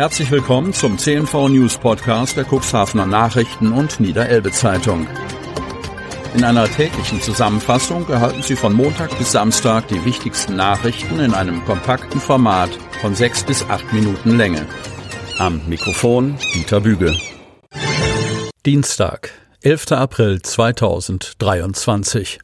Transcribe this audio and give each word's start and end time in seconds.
Herzlich 0.00 0.30
willkommen 0.30 0.72
zum 0.72 0.96
CNV 0.96 1.50
News 1.50 1.76
Podcast 1.76 2.34
der 2.34 2.46
Cuxhavener 2.50 3.04
Nachrichten 3.04 3.70
und 3.70 4.00
Niederelbe 4.00 4.50
Zeitung. 4.50 5.06
In 6.34 6.42
einer 6.42 6.66
täglichen 6.70 7.20
Zusammenfassung 7.20 8.08
erhalten 8.08 8.42
Sie 8.42 8.56
von 8.56 8.72
Montag 8.72 9.18
bis 9.18 9.32
Samstag 9.32 9.88
die 9.88 10.02
wichtigsten 10.06 10.56
Nachrichten 10.56 11.20
in 11.20 11.34
einem 11.34 11.62
kompakten 11.66 12.18
Format 12.18 12.70
von 13.02 13.14
sechs 13.14 13.44
bis 13.44 13.62
acht 13.68 13.92
Minuten 13.92 14.38
Länge. 14.38 14.64
Am 15.36 15.60
Mikrofon 15.68 16.38
Dieter 16.54 16.80
Büge. 16.80 17.14
Dienstag, 18.64 19.32
11. 19.60 19.92
April 19.92 20.40
2023. 20.40 22.40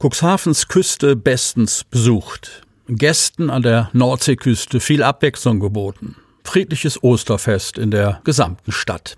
Cuxhavens 0.00 0.66
Küste 0.66 1.14
bestens 1.14 1.84
besucht. 1.84 2.62
Gästen 2.88 3.48
an 3.48 3.62
der 3.62 3.90
Nordseeküste 3.92 4.80
viel 4.80 5.04
Abwechslung 5.04 5.60
geboten 5.60 6.16
friedliches 6.46 7.02
Osterfest 7.02 7.78
in 7.78 7.90
der 7.90 8.20
gesamten 8.24 8.72
Stadt. 8.72 9.16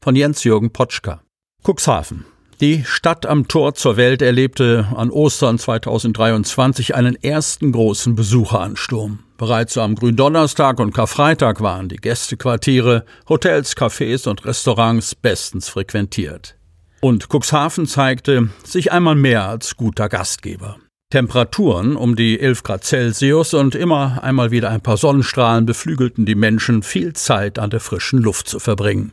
Von 0.00 0.14
Jens-Jürgen 0.14 0.70
Potschka. 0.70 1.22
Cuxhaven. 1.64 2.24
Die 2.60 2.84
Stadt 2.84 3.24
am 3.24 3.46
Tor 3.46 3.74
zur 3.74 3.96
Welt 3.96 4.20
erlebte 4.20 4.88
an 4.96 5.10
Ostern 5.10 5.58
2023 5.58 6.94
einen 6.94 7.14
ersten 7.14 7.70
großen 7.70 8.16
Besucheransturm. 8.16 9.20
Bereits 9.36 9.78
am 9.78 9.94
Gründonnerstag 9.94 10.80
und 10.80 10.92
Karfreitag 10.92 11.60
waren 11.60 11.88
die 11.88 11.98
Gästequartiere, 11.98 13.04
Hotels, 13.28 13.76
Cafés 13.76 14.28
und 14.28 14.44
Restaurants 14.44 15.14
bestens 15.14 15.68
frequentiert. 15.68 16.56
Und 17.00 17.28
Cuxhaven 17.28 17.86
zeigte 17.86 18.48
sich 18.64 18.90
einmal 18.90 19.14
mehr 19.14 19.48
als 19.48 19.76
guter 19.76 20.08
Gastgeber. 20.08 20.78
Temperaturen 21.10 21.96
um 21.96 22.16
die 22.16 22.38
11 22.38 22.62
Grad 22.62 22.84
Celsius 22.84 23.54
und 23.54 23.74
immer 23.74 24.22
einmal 24.22 24.50
wieder 24.50 24.68
ein 24.68 24.82
paar 24.82 24.98
Sonnenstrahlen 24.98 25.64
beflügelten 25.64 26.26
die 26.26 26.34
Menschen, 26.34 26.82
viel 26.82 27.14
Zeit 27.14 27.58
an 27.58 27.70
der 27.70 27.80
frischen 27.80 28.20
Luft 28.20 28.48
zu 28.48 28.58
verbringen. 28.58 29.12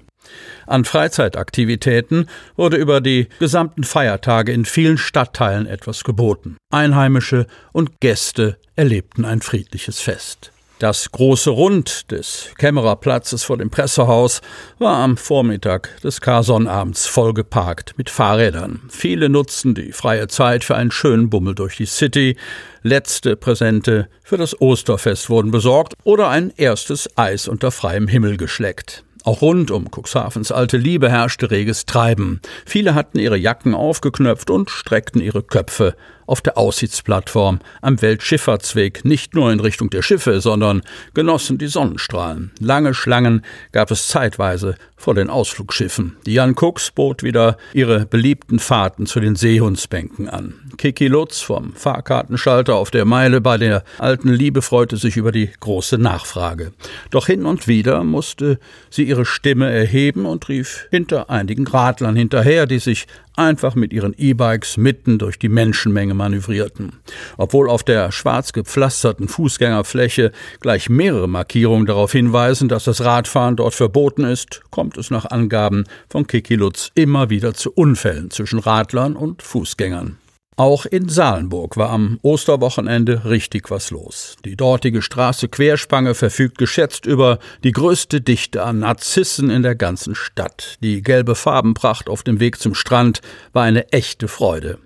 An 0.67 0.83
Freizeitaktivitäten 0.83 2.27
wurde 2.57 2.77
über 2.77 2.99
die 2.99 3.29
gesamten 3.39 3.83
Feiertage 3.83 4.51
in 4.51 4.65
vielen 4.65 4.97
Stadtteilen 4.97 5.67
etwas 5.67 6.03
geboten. 6.03 6.57
Einheimische 6.69 7.47
und 7.71 8.01
Gäste 8.01 8.57
erlebten 8.75 9.23
ein 9.23 9.41
friedliches 9.41 10.01
Fest. 10.01 10.51
Das 10.79 11.09
große 11.09 11.51
Rund 11.51 12.11
des 12.11 12.49
Kämmererplatzes 12.57 13.45
vor 13.45 13.57
dem 13.57 13.69
Pressehaus 13.69 14.41
war 14.77 14.97
am 14.97 15.15
Vormittag 15.15 16.01
des 16.01 16.19
Karsonnabends 16.19 17.07
vollgeparkt 17.07 17.97
mit 17.97 18.09
Fahrrädern. 18.09 18.81
Viele 18.89 19.29
nutzten 19.29 19.73
die 19.73 19.93
freie 19.93 20.27
Zeit 20.27 20.65
für 20.65 20.75
einen 20.75 20.91
schönen 20.91 21.29
Bummel 21.29 21.55
durch 21.55 21.77
die 21.77 21.85
City. 21.85 22.35
Letzte 22.83 23.37
Präsente 23.37 24.09
für 24.21 24.35
das 24.35 24.59
Osterfest 24.59 25.29
wurden 25.29 25.49
besorgt 25.49 25.93
oder 26.03 26.27
ein 26.27 26.51
erstes 26.57 27.09
Eis 27.15 27.47
unter 27.47 27.71
freiem 27.71 28.09
Himmel 28.09 28.35
geschleckt. 28.35 29.05
Auch 29.23 29.41
rund 29.41 29.71
um 29.71 29.89
Cuxhavens 29.89 30.51
alte 30.51 30.75
Liebe 30.75 31.09
herrschte 31.09 31.51
reges 31.51 31.85
Treiben. 31.85 32.41
Viele 32.65 32.93
hatten 32.95 33.17
ihre 33.17 33.37
Jacken 33.37 33.73
aufgeknöpft 33.73 34.49
und 34.49 34.69
streckten 34.69 35.21
ihre 35.21 35.41
Köpfe 35.41 35.95
auf 36.25 36.41
der 36.41 36.57
Aussichtsplattform 36.57 37.59
am 37.81 38.01
Weltschifffahrtsweg 38.01 39.05
nicht 39.05 39.35
nur 39.35 39.51
in 39.51 39.59
Richtung 39.59 39.89
der 39.89 40.01
Schiffe, 40.01 40.41
sondern 40.41 40.81
genossen 41.13 41.57
die 41.57 41.67
Sonnenstrahlen. 41.67 42.51
Lange 42.59 42.93
Schlangen 42.93 43.43
gab 43.71 43.91
es 43.91 44.07
zeitweise 44.07 44.75
vor 44.97 45.13
den 45.13 45.29
Ausflugsschiffen. 45.29 46.17
Die 46.25 46.33
Jan 46.33 46.55
Cooks 46.55 46.91
bot 46.91 47.21
wieder 47.21 47.57
ihre 47.73 48.05
beliebten 48.05 48.59
Fahrten 48.59 49.05
zu 49.05 49.19
den 49.19 49.35
Seehundsbänken 49.35 50.29
an. 50.29 50.55
Kiki 50.77 51.07
Lutz 51.07 51.41
vom 51.41 51.73
Fahrkartenschalter 51.73 52.75
auf 52.75 52.91
der 52.91 53.05
Meile 53.05 53.41
bei 53.41 53.57
der 53.57 53.83
alten 53.99 54.29
Liebe 54.29 54.61
freute 54.61 54.97
sich 54.97 55.17
über 55.17 55.31
die 55.31 55.51
große 55.59 55.97
Nachfrage. 55.97 56.71
Doch 57.11 57.27
hin 57.27 57.45
und 57.45 57.67
wieder 57.67 58.03
musste 58.03 58.59
sie 58.89 59.03
ihre 59.03 59.25
Stimme 59.25 59.71
erheben 59.71 60.25
und 60.25 60.49
rief 60.49 60.87
hinter 60.89 61.29
einigen 61.29 61.67
Radlern 61.67 62.15
hinterher, 62.15 62.65
die 62.65 62.79
sich 62.79 63.07
einfach 63.37 63.75
mit 63.75 63.93
ihren 63.93 64.13
E-Bikes 64.17 64.77
mitten 64.77 65.17
durch 65.17 65.39
die 65.39 65.49
Menschenmenge 65.49 66.13
manövrierten. 66.13 66.93
Obwohl 67.37 67.69
auf 67.69 67.83
der 67.83 68.11
schwarz 68.11 68.53
gepflasterten 68.53 69.27
Fußgängerfläche 69.27 70.31
gleich 70.59 70.89
mehrere 70.89 71.27
Markierungen 71.27 71.85
darauf 71.85 72.11
hinweisen, 72.11 72.69
dass 72.69 72.85
das 72.85 73.03
Radfahren 73.03 73.55
dort 73.55 73.73
verboten 73.73 74.23
ist, 74.23 74.61
kommt 74.71 74.97
es 74.97 75.11
nach 75.11 75.25
Angaben 75.25 75.85
von 76.09 76.27
Kiki 76.27 76.55
Lutz 76.55 76.91
immer 76.95 77.29
wieder 77.29 77.53
zu 77.53 77.71
Unfällen 77.71 78.31
zwischen 78.31 78.59
Radlern 78.59 79.15
und 79.15 79.41
Fußgängern. 79.41 80.17
Auch 80.57 80.85
in 80.85 81.09
Salenburg 81.09 81.75
war 81.75 81.89
am 81.89 82.17
Osterwochenende 82.21 83.25
richtig 83.25 83.69
was 83.71 83.91
los. 83.91 84.37
Die 84.45 84.55
dortige 84.55 85.01
Straße 85.01 85.49
Querspange 85.49 86.15
verfügt 86.15 86.57
geschätzt 86.57 87.05
über 87.05 87.39
die 87.65 87.73
größte 87.73 88.21
Dichte 88.21 88.63
an 88.63 88.79
Narzissen 88.79 89.49
in 89.49 89.63
der 89.63 89.75
ganzen 89.75 90.15
Stadt. 90.15 90.77
Die 90.81 91.01
gelbe 91.01 91.35
Farbenpracht 91.35 92.07
auf 92.07 92.23
dem 92.23 92.39
Weg 92.39 92.57
zum 92.57 92.73
Strand 92.73 93.21
war 93.51 93.63
eine 93.63 93.91
echte 93.91 94.29
Freude. 94.29 94.77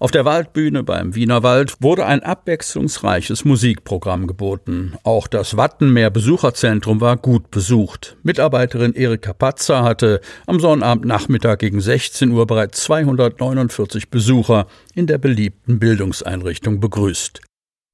Auf 0.00 0.10
der 0.10 0.24
Waldbühne 0.24 0.82
beim 0.82 1.14
Wienerwald 1.14 1.76
wurde 1.80 2.06
ein 2.06 2.22
abwechslungsreiches 2.22 3.44
Musikprogramm 3.44 4.26
geboten. 4.26 4.94
Auch 5.02 5.26
das 5.26 5.56
Wattenmeer 5.56 6.10
Besucherzentrum 6.10 7.00
war 7.00 7.16
gut 7.16 7.50
besucht. 7.50 8.16
Mitarbeiterin 8.22 8.94
Erika 8.94 9.32
Patzer 9.32 9.82
hatte 9.82 10.20
am 10.46 10.60
Sonnabendnachmittag 10.60 11.58
gegen 11.58 11.80
16 11.80 12.30
Uhr 12.30 12.46
bereits 12.46 12.82
249 12.84 14.10
Besucher 14.10 14.66
in 14.94 15.06
der 15.06 15.18
beliebten 15.18 15.78
Bildungseinrichtung 15.78 16.80
begrüßt. 16.80 17.40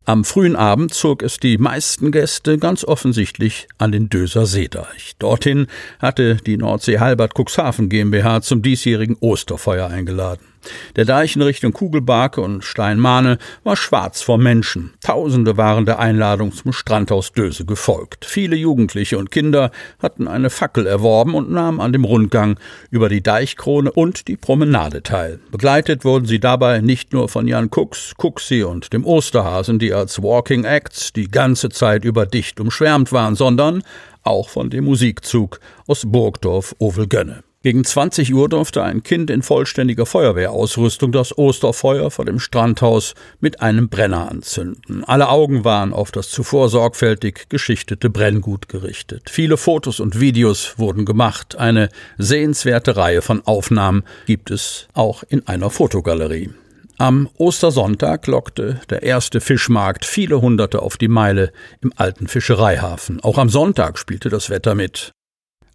Am 0.04 0.24
frühen 0.24 0.56
Abend 0.56 0.92
zog 0.92 1.22
es 1.22 1.38
die 1.38 1.58
meisten 1.58 2.10
Gäste 2.10 2.58
ganz 2.58 2.84
offensichtlich 2.84 3.68
an 3.78 3.92
den 3.92 4.08
Döser 4.08 4.46
Seedeich. 4.46 5.12
Dorthin 5.20 5.68
hatte 6.00 6.36
die 6.36 6.56
Nordsee 6.56 6.98
Halbert 6.98 7.34
Cuxhaven 7.38 7.88
GmbH 7.88 8.40
zum 8.42 8.62
diesjährigen 8.62 9.16
Osterfeuer 9.20 9.86
eingeladen. 9.86 10.51
Der 10.96 11.04
Deich 11.04 11.36
in 11.36 11.42
Richtung 11.42 11.72
Kugelbarke 11.72 12.40
und 12.40 12.64
Steinmahne 12.64 13.38
war 13.64 13.76
schwarz 13.76 14.22
vor 14.22 14.38
Menschen. 14.38 14.94
Tausende 15.00 15.56
waren 15.56 15.86
der 15.86 15.98
Einladung 15.98 16.52
zum 16.52 16.72
Strandhaus 16.72 17.32
Döse 17.32 17.64
gefolgt. 17.64 18.24
Viele 18.24 18.56
Jugendliche 18.56 19.18
und 19.18 19.30
Kinder 19.30 19.70
hatten 20.00 20.28
eine 20.28 20.50
Fackel 20.50 20.86
erworben 20.86 21.34
und 21.34 21.50
nahmen 21.50 21.80
an 21.80 21.92
dem 21.92 22.04
Rundgang 22.04 22.58
über 22.90 23.08
die 23.08 23.22
Deichkrone 23.22 23.90
und 23.90 24.28
die 24.28 24.36
Promenade 24.36 25.02
teil. 25.02 25.40
Begleitet 25.50 26.04
wurden 26.04 26.26
sie 26.26 26.40
dabei 26.40 26.80
nicht 26.80 27.12
nur 27.12 27.28
von 27.28 27.46
Jan 27.46 27.70
Cooks, 27.70 28.14
Cuxi 28.16 28.62
und 28.62 28.92
dem 28.92 29.04
Osterhasen, 29.04 29.78
die 29.78 29.92
als 29.92 30.22
Walking 30.22 30.64
Acts 30.64 31.12
die 31.12 31.28
ganze 31.28 31.68
Zeit 31.68 32.04
über 32.04 32.26
dicht 32.26 32.60
umschwärmt 32.60 33.12
waren, 33.12 33.34
sondern 33.34 33.82
auch 34.22 34.48
von 34.48 34.70
dem 34.70 34.84
Musikzug 34.84 35.60
aus 35.86 36.04
Burgdorf 36.06 36.74
Ovelgönne. 36.78 37.42
Gegen 37.62 37.84
20 37.84 38.34
Uhr 38.34 38.48
durfte 38.48 38.82
ein 38.82 39.04
Kind 39.04 39.30
in 39.30 39.42
vollständiger 39.42 40.04
Feuerwehrausrüstung 40.04 41.12
das 41.12 41.38
Osterfeuer 41.38 42.10
vor 42.10 42.24
dem 42.24 42.40
Strandhaus 42.40 43.14
mit 43.38 43.60
einem 43.60 43.88
Brenner 43.88 44.28
anzünden. 44.28 45.04
Alle 45.04 45.28
Augen 45.28 45.64
waren 45.64 45.92
auf 45.92 46.10
das 46.10 46.28
zuvor 46.28 46.68
sorgfältig 46.68 47.48
geschichtete 47.50 48.10
Brenngut 48.10 48.68
gerichtet. 48.68 49.30
Viele 49.30 49.56
Fotos 49.56 50.00
und 50.00 50.18
Videos 50.18 50.74
wurden 50.76 51.04
gemacht. 51.04 51.54
Eine 51.54 51.88
sehenswerte 52.18 52.96
Reihe 52.96 53.22
von 53.22 53.46
Aufnahmen 53.46 54.02
gibt 54.26 54.50
es 54.50 54.88
auch 54.94 55.22
in 55.28 55.46
einer 55.46 55.70
Fotogalerie. 55.70 56.50
Am 56.98 57.28
Ostersonntag 57.36 58.26
lockte 58.26 58.80
der 58.90 59.04
erste 59.04 59.40
Fischmarkt 59.40 60.04
viele 60.04 60.40
Hunderte 60.40 60.82
auf 60.82 60.96
die 60.96 61.08
Meile 61.08 61.52
im 61.80 61.92
alten 61.96 62.26
Fischereihafen. 62.26 63.20
Auch 63.20 63.38
am 63.38 63.48
Sonntag 63.48 63.98
spielte 63.98 64.30
das 64.30 64.50
Wetter 64.50 64.74
mit. 64.74 65.12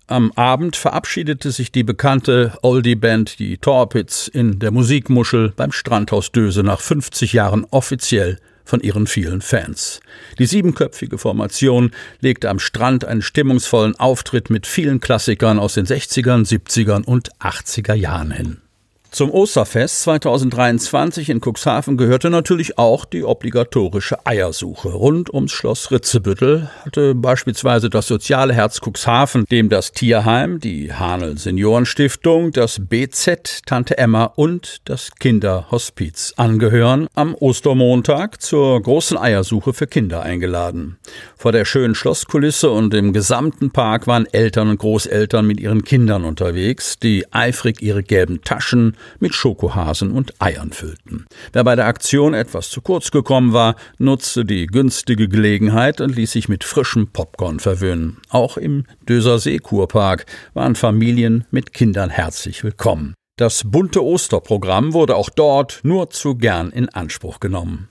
Am 0.10 0.32
Abend 0.32 0.78
verabschiedete 0.78 1.52
sich 1.52 1.74
die 1.74 1.84
bekannte 1.84 2.58
Oldie-Band, 2.62 3.40
die 3.40 3.58
Torpitz, 3.58 4.30
in 4.30 4.58
der 4.58 4.72
Musikmuschel 4.72 5.52
beim 5.54 5.74
Strandhaus 5.74 6.32
Döse 6.32 6.64
nach 6.64 6.80
50 6.80 7.34
Jahren 7.34 7.66
offiziell 7.72 8.40
von 8.64 8.80
ihren 8.80 9.06
vielen 9.06 9.42
Fans. 9.42 10.00
Die 10.40 10.46
siebenköpfige 10.46 11.18
Formation 11.18 11.92
legte 12.22 12.50
am 12.50 12.60
Strand 12.60 13.04
einen 13.04 13.22
stimmungsvollen 13.22 14.00
Auftritt 14.00 14.50
mit 14.50 14.66
vielen 14.66 15.02
Klassikern 15.02 15.60
aus 15.60 15.74
den 15.74 15.86
60ern, 15.86 16.48
70ern 16.48 17.04
und 17.04 17.30
80er 17.42 17.94
Jahren 17.94 18.32
hin. 18.32 18.62
Zum 19.10 19.32
Osterfest 19.32 20.02
2023 20.02 21.30
in 21.30 21.40
Cuxhaven 21.40 21.98
gehörte 21.98 22.30
natürlich 22.30 22.78
auch 22.78 23.06
die 23.06 23.24
obligatorische 23.24 24.26
Eiersuche. 24.26 24.90
Rund 24.90 25.34
ums 25.34 25.54
Schloss 25.54 25.92
Ritzebüttel 25.92 26.70
hatte 26.84 27.16
beispielsweise 27.16 27.90
das 27.90 28.08
soziale 28.08 28.54
Herz 28.54 28.80
Cuxhaven, 28.82 29.46
dem 29.46 29.70
das 29.70 29.94
Tierheim, 29.94 30.60
die 30.60 30.94
Hanel 30.94 31.38
Seniorenstiftung, 31.38 32.52
das 32.52 32.82
BZ 32.88 33.66
Tante 33.66 33.98
Emma 33.98 34.26
und 34.26 34.82
das 34.86 35.12
Kinderhospiz 35.20 36.34
angehören, 36.36 37.08
am 37.16 37.34
Ostermontag 37.34 38.42
zur 38.42 38.80
großen 38.82 39.18
Eiersuche 39.18 39.74
für 39.74 39.88
Kinder 39.88 40.22
eingeladen. 40.22 40.98
Vor 41.38 41.54
der 41.54 41.66
schönen 41.66 41.96
Schlosskulisse 41.96 42.70
und 42.70 42.94
im 42.94 43.14
gesamten 43.14 43.72
Park 43.72 44.06
waren 44.06 44.28
Eltern 44.32 44.70
und 44.70 44.80
Großeltern 44.80 45.48
mit 45.48 45.60
ihren 45.60 45.84
Kindern 45.84 46.26
unterwegs, 46.26 47.00
die 47.00 47.26
eifrig 47.32 47.82
ihre 47.82 48.04
gelben 48.04 48.42
Taschen 48.44 48.96
mit 49.20 49.34
Schokohasen 49.34 50.12
und 50.12 50.34
Eiern 50.42 50.72
füllten. 50.72 51.26
Wer 51.54 51.64
bei 51.64 51.76
der 51.76 51.88
Aktion 51.88 52.34
etwas 52.34 52.70
zu 52.70 52.82
kurz 52.82 53.12
gekommen 53.12 53.54
war, 53.54 53.76
nutzte 53.98 54.46
die 54.46 54.68
günstige 54.68 55.28
Gelegenheit 55.28 56.02
und 56.02 56.16
ließ 56.16 56.32
sich 56.32 56.50
mit 56.50 56.64
frischem 56.64 57.08
Popcorn 57.08 57.60
verwöhnen. 57.60 58.18
Auch 58.30 58.58
im 58.58 58.86
Döser 59.08 59.40
See 59.40 59.60
Kurpark 59.60 60.26
waren 60.54 60.76
Familien 60.76 61.46
mit 61.52 61.74
Kindern 61.74 62.10
herzlich 62.10 62.64
willkommen. 62.64 63.14
Das 63.38 63.64
bunte 63.66 64.04
Osterprogramm 64.04 64.94
wurde 64.94 65.16
auch 65.16 65.30
dort 65.30 65.82
nur 65.84 66.10
zu 66.10 66.36
gern 66.36 66.72
in 66.72 66.90
Anspruch 66.90 67.40
genommen. 67.40 67.90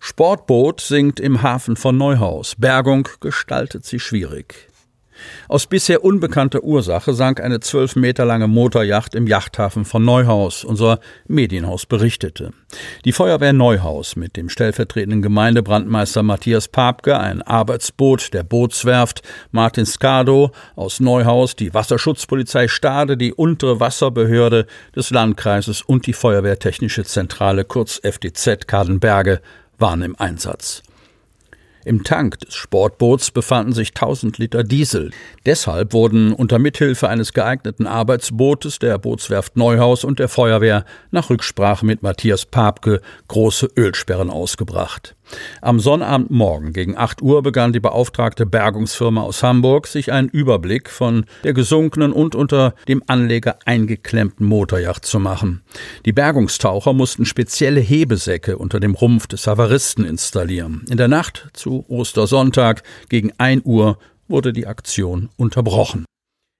Sportboot 0.00 0.80
sinkt 0.80 1.20
im 1.20 1.42
Hafen 1.42 1.76
von 1.76 1.98
Neuhaus. 1.98 2.54
Bergung 2.56 3.08
gestaltet 3.20 3.84
sich 3.84 4.02
schwierig. 4.02 4.68
Aus 5.48 5.66
bisher 5.66 6.04
unbekannter 6.04 6.62
Ursache 6.62 7.12
sank 7.14 7.40
eine 7.40 7.60
zwölf 7.60 7.96
Meter 7.96 8.24
lange 8.24 8.48
Motorjacht 8.48 9.14
im 9.14 9.26
Yachthafen 9.26 9.84
von 9.84 10.04
Neuhaus, 10.04 10.64
unser 10.64 11.00
Medienhaus 11.26 11.86
berichtete. 11.86 12.52
Die 13.04 13.12
Feuerwehr 13.12 13.52
Neuhaus 13.52 14.16
mit 14.16 14.36
dem 14.36 14.48
stellvertretenden 14.48 15.22
Gemeindebrandmeister 15.22 16.22
Matthias 16.22 16.68
Papke, 16.68 17.18
ein 17.18 17.42
Arbeitsboot 17.42 18.34
der 18.34 18.42
Bootswerft 18.42 19.22
Martin 19.50 19.86
Skado 19.86 20.50
aus 20.76 21.00
Neuhaus, 21.00 21.56
die 21.56 21.72
Wasserschutzpolizei 21.72 22.68
Stade, 22.68 23.16
die 23.16 23.32
untere 23.32 23.80
Wasserbehörde 23.80 24.66
des 24.94 25.10
Landkreises 25.10 25.82
und 25.82 26.06
die 26.06 26.12
Feuerwehrtechnische 26.12 27.04
Zentrale 27.04 27.64
kurz 27.64 27.98
FDZ 28.02 28.66
Kadenberge 28.66 29.40
waren 29.78 30.02
im 30.02 30.16
Einsatz. 30.16 30.82
Im 31.88 32.04
Tank 32.04 32.38
des 32.40 32.54
Sportboots 32.54 33.30
befanden 33.30 33.72
sich 33.72 33.94
1000 33.94 34.36
Liter 34.36 34.62
Diesel. 34.62 35.10
Deshalb 35.46 35.94
wurden 35.94 36.34
unter 36.34 36.58
Mithilfe 36.58 37.08
eines 37.08 37.32
geeigneten 37.32 37.86
Arbeitsbootes 37.86 38.78
der 38.78 38.98
Bootswerft 38.98 39.56
Neuhaus 39.56 40.04
und 40.04 40.18
der 40.18 40.28
Feuerwehr 40.28 40.84
nach 41.12 41.30
Rücksprache 41.30 41.86
mit 41.86 42.02
Matthias 42.02 42.44
Papke 42.44 43.00
große 43.28 43.70
Ölsperren 43.74 44.28
ausgebracht. 44.28 45.16
Am 45.60 45.80
Sonnabendmorgen 45.80 46.72
gegen 46.72 46.96
8 46.96 47.22
Uhr 47.22 47.42
begann 47.42 47.72
die 47.72 47.80
beauftragte 47.80 48.46
Bergungsfirma 48.46 49.22
aus 49.22 49.42
Hamburg, 49.42 49.86
sich 49.86 50.12
einen 50.12 50.28
Überblick 50.28 50.90
von 50.90 51.24
der 51.44 51.52
gesunkenen 51.52 52.12
und 52.12 52.34
unter 52.34 52.74
dem 52.86 53.02
Anleger 53.06 53.58
eingeklemmten 53.64 54.46
Motorjacht 54.46 55.04
zu 55.04 55.18
machen. 55.18 55.62
Die 56.06 56.12
Bergungstaucher 56.12 56.92
mussten 56.92 57.24
spezielle 57.24 57.80
Hebesäcke 57.80 58.58
unter 58.58 58.80
dem 58.80 58.94
Rumpf 58.94 59.26
des 59.26 59.46
Havaristen 59.46 60.04
installieren. 60.04 60.84
In 60.88 60.96
der 60.96 61.08
Nacht 61.08 61.48
Ostersonntag 61.88 62.82
gegen 63.08 63.32
1 63.38 63.64
Uhr 63.64 63.98
wurde 64.28 64.52
die 64.52 64.66
Aktion 64.66 65.30
unterbrochen. 65.36 66.04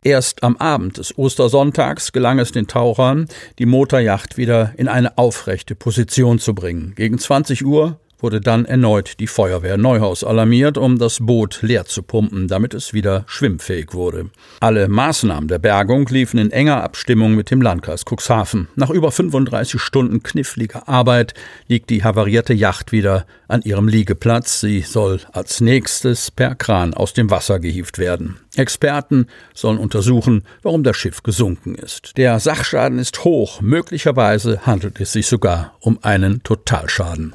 Erst 0.05 0.44
am 0.44 0.56
Abend 0.59 0.99
des 0.99 1.19
Ostersonntags 1.19 2.12
gelang 2.12 2.38
es 2.38 2.53
den 2.53 2.69
Tauchern, 2.69 3.26
die 3.59 3.67
Motorjacht 3.67 4.37
wieder 4.37 4.73
in 4.76 4.87
eine 4.87 5.19
aufrechte 5.19 5.75
Position 5.75 6.38
zu 6.38 6.55
bringen. 6.55 6.94
Gegen 6.94 7.19
20 7.19 7.65
Uhr 7.65 7.99
wurde 8.19 8.41
dann 8.41 8.65
erneut 8.65 9.20
die 9.20 9.26
Feuerwehr 9.26 9.76
Neuhaus 9.76 10.25
alarmiert, 10.25 10.79
um 10.79 10.99
das 10.99 11.19
Boot 11.20 11.61
leer 11.62 11.85
zu 11.85 12.03
pumpen, 12.03 12.49
damit 12.49 12.75
es 12.75 12.93
wieder 12.93 13.25
schwimmfähig 13.26 13.94
wurde. 13.94 14.31
Alle 14.61 14.88
Maßnahmen 14.88 15.49
der 15.49 15.59
Bergung 15.59 16.06
liefen 16.09 16.38
in 16.38 16.50
enger 16.50 16.82
Abstimmung 16.82 17.35
mit 17.35 17.50
dem 17.50 17.62
Landkreis 17.62 18.05
Cuxhaven. 18.05 18.69
Nach 18.76 18.91
über 18.91 19.12
35 19.12 19.81
Stunden 19.81 20.23
kniffliger 20.23 20.88
Arbeit 20.88 21.35
liegt 21.67 21.91
die 21.91 22.05
havarierte 22.05 22.55
Yacht 22.55 22.93
wieder 22.93 23.26
an 23.47 23.62
ihrem 23.62 23.88
Liegeplatz. 23.88 24.61
Sie 24.61 24.81
soll 24.82 25.21
als 25.32 25.61
nächstes 25.61 26.31
per 26.31 26.55
Kran 26.55 26.94
aus 26.94 27.14
dem 27.14 27.31
Wasser 27.31 27.61
gehievt 27.61 27.99
werden. 27.99 28.38
Experten 28.56 29.26
sollen 29.55 29.79
untersuchen, 29.79 30.43
warum 30.62 30.82
das 30.82 30.97
Schiff 30.97 31.23
gesunken 31.23 31.75
ist. 31.75 32.17
Der 32.17 32.41
Sachschaden 32.41 32.99
ist 32.99 33.25
hoch, 33.25 33.61
möglicherweise 33.61 34.67
handelt 34.67 35.00
es 35.00 35.12
sich 35.12 35.26
sogar 35.26 35.76
um 35.81 35.99
einen 36.03 36.43
Totalschaden. 36.43 37.35